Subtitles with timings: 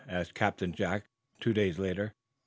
[0.09, 1.05] asked Captain Jack,
[1.39, 2.15] two days later.